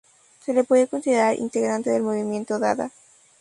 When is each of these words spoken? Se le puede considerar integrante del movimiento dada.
Se 0.43 0.51
le 0.51 0.63
puede 0.63 0.87
considerar 0.87 1.35
integrante 1.37 1.91
del 1.91 2.01
movimiento 2.01 2.57
dada. 2.57 2.89